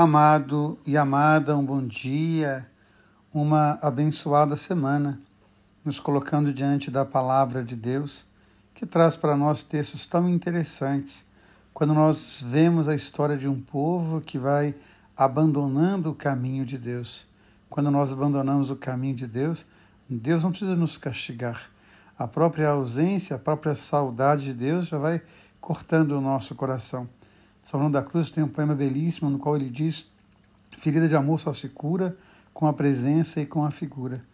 Amado 0.00 0.78
e 0.86 0.96
amada, 0.96 1.56
um 1.56 1.64
bom 1.64 1.84
dia, 1.84 2.64
uma 3.34 3.80
abençoada 3.82 4.54
semana, 4.54 5.20
nos 5.84 5.98
colocando 5.98 6.52
diante 6.52 6.88
da 6.88 7.04
palavra 7.04 7.64
de 7.64 7.74
Deus, 7.74 8.24
que 8.76 8.86
traz 8.86 9.16
para 9.16 9.36
nós 9.36 9.64
textos 9.64 10.06
tão 10.06 10.28
interessantes. 10.28 11.26
Quando 11.74 11.94
nós 11.94 12.46
vemos 12.48 12.86
a 12.86 12.94
história 12.94 13.36
de 13.36 13.48
um 13.48 13.60
povo 13.60 14.20
que 14.20 14.38
vai 14.38 14.72
abandonando 15.16 16.10
o 16.10 16.14
caminho 16.14 16.64
de 16.64 16.78
Deus. 16.78 17.26
Quando 17.68 17.90
nós 17.90 18.12
abandonamos 18.12 18.70
o 18.70 18.76
caminho 18.76 19.16
de 19.16 19.26
Deus, 19.26 19.66
Deus 20.08 20.44
não 20.44 20.50
precisa 20.50 20.76
nos 20.76 20.96
castigar. 20.96 21.72
A 22.16 22.28
própria 22.28 22.68
ausência, 22.68 23.34
a 23.34 23.38
própria 23.40 23.74
saudade 23.74 24.44
de 24.44 24.54
Deus 24.54 24.86
já 24.86 24.96
vai 24.96 25.20
cortando 25.60 26.12
o 26.12 26.20
nosso 26.20 26.54
coração. 26.54 27.08
João 27.76 27.90
da 27.90 28.02
Cruz 28.02 28.30
tem 28.30 28.42
um 28.42 28.48
poema 28.48 28.74
belíssimo 28.74 29.28
no 29.28 29.38
qual 29.38 29.56
ele 29.56 29.68
diz: 29.68 30.06
Ferida 30.78 31.06
de 31.06 31.14
amor 31.14 31.38
só 31.38 31.52
se 31.52 31.68
cura 31.68 32.16
com 32.54 32.66
a 32.66 32.72
presença 32.72 33.40
e 33.40 33.46
com 33.46 33.64
a 33.64 33.70
figura. 33.70 34.24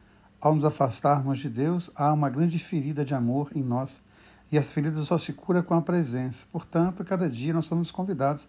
Ao 0.40 0.54
nos 0.54 0.64
afastarmos 0.64 1.38
de 1.40 1.48
Deus, 1.48 1.90
há 1.96 2.12
uma 2.12 2.30
grande 2.30 2.58
ferida 2.58 3.04
de 3.04 3.14
amor 3.14 3.50
em 3.54 3.62
nós. 3.62 4.00
E 4.52 4.58
essa 4.58 4.72
ferida 4.72 4.98
só 5.02 5.18
se 5.18 5.32
cura 5.32 5.62
com 5.62 5.74
a 5.74 5.82
presença. 5.82 6.44
Portanto, 6.52 7.02
cada 7.02 7.28
dia 7.28 7.52
nós 7.52 7.64
somos 7.66 7.90
convidados 7.90 8.46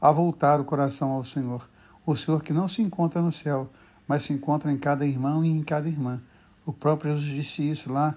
a 0.00 0.12
voltar 0.12 0.60
o 0.60 0.64
coração 0.64 1.10
ao 1.10 1.24
Senhor. 1.24 1.68
O 2.06 2.14
Senhor 2.14 2.42
que 2.42 2.52
não 2.52 2.68
se 2.68 2.80
encontra 2.80 3.20
no 3.20 3.32
céu, 3.32 3.68
mas 4.06 4.22
se 4.22 4.32
encontra 4.32 4.70
em 4.70 4.78
cada 4.78 5.04
irmão 5.04 5.44
e 5.44 5.48
em 5.48 5.62
cada 5.62 5.88
irmã. 5.88 6.20
O 6.64 6.72
próprio 6.72 7.14
Jesus 7.14 7.34
disse 7.34 7.68
isso 7.68 7.92
lá 7.92 8.14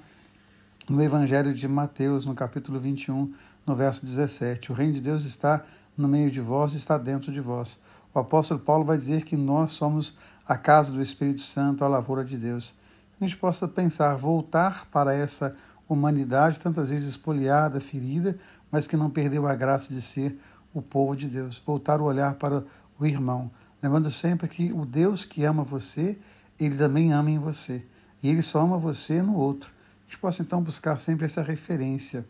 no 0.90 1.02
Evangelho 1.02 1.54
de 1.54 1.68
Mateus, 1.68 2.26
no 2.26 2.34
capítulo 2.34 2.80
21, 2.80 3.32
no 3.66 3.76
verso 3.76 4.04
17. 4.04 4.72
O 4.72 4.76
reino 4.76 4.94
de 4.94 5.02
Deus 5.02 5.24
está 5.24 5.64
no 5.96 6.08
meio 6.08 6.32
de 6.32 6.42
vós, 6.42 6.74
está 6.74 6.98
dentro 6.98 7.32
de 7.32 7.40
vós. 7.40 7.78
O 8.14 8.20
apóstolo 8.20 8.60
Paulo 8.60 8.84
vai 8.84 8.98
dizer 8.98 9.24
que 9.24 9.38
nós 9.38 9.72
somos 9.72 10.18
a 10.48 10.58
casa 10.58 10.92
do 10.92 11.02
Espírito 11.02 11.42
Santo, 11.42 11.86
a 11.86 11.88
lavoura 11.88 12.26
de 12.26 12.36
Deus. 12.36 12.74
A 13.20 13.24
gente 13.24 13.38
possa 13.38 13.68
pensar, 13.68 14.16
voltar 14.16 14.88
para 14.92 15.14
essa 15.14 15.56
humanidade, 15.88 16.60
tantas 16.60 16.90
vezes 16.90 17.10
espoliada, 17.10 17.80
ferida, 17.80 18.38
mas 18.72 18.88
que 18.88 18.98
não 18.98 19.10
perdeu 19.10 19.48
a 19.48 19.56
graça 19.56 19.94
de 19.94 20.02
ser 20.02 20.38
o 20.74 20.82
povo 20.82 21.16
de 21.16 21.28
Deus. 21.28 21.62
Voltar 21.66 22.02
o 22.02 22.06
olhar 22.06 22.34
para 22.36 22.64
o 23.00 23.06
irmão, 23.06 23.52
lembrando 23.82 24.10
sempre 24.10 24.48
que 24.48 24.72
o 24.74 24.86
Deus 24.86 25.26
que 25.26 25.44
ama 25.44 25.64
você, 25.64 26.18
ele 26.60 26.76
também 26.76 27.14
ama 27.14 27.30
em 27.30 27.40
você. 27.40 27.86
E 28.24 28.30
ele 28.30 28.42
só 28.42 28.62
ama 28.62 28.78
você 28.78 29.22
no 29.22 29.36
outro. 29.36 29.72
Gente 30.12 30.20
possa 30.20 30.42
então 30.42 30.62
buscar 30.62 31.00
sempre 31.00 31.26
essa 31.26 31.42
referência. 31.42 32.26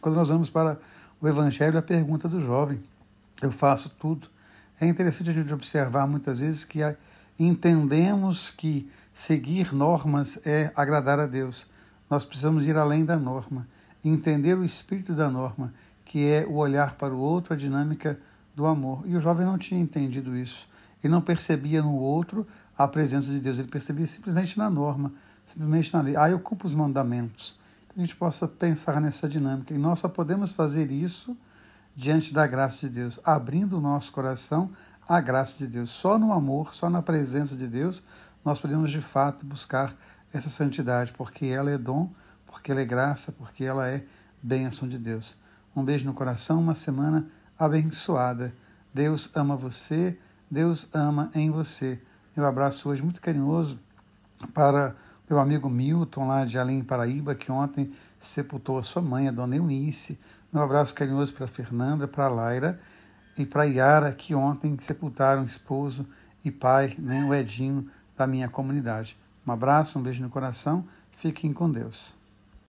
Quando 0.00 0.16
nós 0.16 0.28
vamos 0.28 0.50
para 0.50 0.76
o 1.20 1.28
Evangelho, 1.28 1.78
a 1.78 1.82
pergunta 1.82 2.28
do 2.28 2.40
jovem: 2.40 2.82
Eu 3.40 3.52
faço 3.52 3.90
tudo. 3.90 4.26
É 4.80 4.88
interessante 4.88 5.30
a 5.30 5.32
gente 5.32 5.54
observar 5.54 6.04
muitas 6.08 6.40
vezes 6.40 6.64
que 6.64 6.80
entendemos 7.38 8.50
que 8.50 8.90
seguir 9.14 9.72
normas 9.72 10.44
é 10.44 10.72
agradar 10.74 11.20
a 11.20 11.26
Deus. 11.28 11.64
Nós 12.10 12.24
precisamos 12.24 12.66
ir 12.66 12.76
além 12.76 13.04
da 13.04 13.16
norma, 13.16 13.68
entender 14.04 14.58
o 14.58 14.64
espírito 14.64 15.14
da 15.14 15.30
norma, 15.30 15.72
que 16.04 16.28
é 16.28 16.44
o 16.44 16.54
olhar 16.54 16.96
para 16.96 17.14
o 17.14 17.18
outro, 17.18 17.54
a 17.54 17.56
dinâmica 17.56 18.18
do 18.54 18.66
amor. 18.66 19.02
E 19.06 19.16
o 19.16 19.20
jovem 19.20 19.46
não 19.46 19.58
tinha 19.58 19.80
entendido 19.80 20.36
isso. 20.36 20.68
Ele 21.02 21.12
não 21.12 21.20
percebia 21.20 21.82
no 21.82 21.94
outro 21.94 22.46
a 22.76 22.86
presença 22.86 23.30
de 23.30 23.40
Deus, 23.40 23.58
ele 23.58 23.68
percebia 23.68 24.06
simplesmente 24.06 24.56
na 24.56 24.70
norma, 24.70 25.12
simplesmente 25.46 25.92
na 25.92 26.00
lei. 26.00 26.16
Ah, 26.16 26.30
eu 26.30 26.38
cumpro 26.38 26.66
os 26.66 26.74
mandamentos 26.74 27.58
que 27.88 28.00
a 28.00 28.02
gente 28.02 28.16
possa 28.16 28.48
pensar 28.48 29.00
nessa 29.00 29.28
dinâmica. 29.28 29.74
E 29.74 29.78
nós 29.78 29.98
só 29.98 30.08
podemos 30.08 30.52
fazer 30.52 30.90
isso 30.90 31.36
diante 31.94 32.32
da 32.32 32.46
graça 32.46 32.78
de 32.80 32.88
Deus, 32.88 33.20
abrindo 33.24 33.76
o 33.76 33.80
nosso 33.80 34.12
coração 34.12 34.70
à 35.06 35.20
graça 35.20 35.58
de 35.58 35.66
Deus. 35.66 35.90
Só 35.90 36.18
no 36.18 36.32
amor, 36.32 36.72
só 36.72 36.88
na 36.88 37.02
presença 37.02 37.54
de 37.54 37.66
Deus, 37.66 38.02
nós 38.44 38.58
podemos 38.58 38.90
de 38.90 39.00
fato 39.00 39.44
buscar 39.44 39.94
essa 40.32 40.48
santidade, 40.48 41.12
porque 41.12 41.46
ela 41.46 41.70
é 41.70 41.76
dom, 41.76 42.10
porque 42.46 42.72
ela 42.72 42.80
é 42.80 42.84
graça, 42.84 43.30
porque 43.32 43.64
ela 43.64 43.88
é 43.88 44.04
bênção 44.42 44.88
de 44.88 44.98
Deus. 44.98 45.36
Um 45.76 45.84
beijo 45.84 46.06
no 46.06 46.14
coração, 46.14 46.60
uma 46.60 46.74
semana 46.74 47.26
abençoada. 47.64 48.52
Deus 48.92 49.30
ama 49.34 49.56
você, 49.56 50.18
Deus 50.50 50.88
ama 50.92 51.30
em 51.34 51.50
você. 51.50 52.00
Meu 52.36 52.44
abraço 52.46 52.88
hoje 52.88 53.02
muito 53.02 53.20
carinhoso 53.20 53.78
para 54.52 54.96
meu 55.30 55.38
amigo 55.38 55.70
Milton, 55.70 56.26
lá 56.26 56.44
de 56.44 56.58
Além 56.58 56.82
Paraíba, 56.82 57.34
que 57.34 57.50
ontem 57.50 57.92
sepultou 58.18 58.78
a 58.78 58.82
sua 58.82 59.00
mãe, 59.00 59.28
a 59.28 59.30
dona 59.30 59.56
Eunice. 59.56 60.18
Meu 60.52 60.62
abraço 60.62 60.94
carinhoso 60.94 61.32
para 61.32 61.46
Fernanda, 61.46 62.08
para 62.08 62.28
Laira 62.28 62.78
e 63.38 63.46
para 63.46 63.64
Yara, 63.64 64.12
que 64.12 64.34
ontem 64.34 64.76
sepultaram 64.80 65.44
esposo 65.44 66.06
e 66.44 66.50
pai, 66.50 66.96
né, 66.98 67.24
o 67.24 67.32
Edinho, 67.32 67.88
da 68.16 68.26
minha 68.26 68.48
comunidade. 68.48 69.16
Um 69.46 69.52
abraço, 69.52 69.98
um 69.98 70.02
beijo 70.02 70.22
no 70.22 70.28
coração. 70.28 70.84
Fiquem 71.12 71.52
com 71.52 71.70
Deus. 71.70 72.21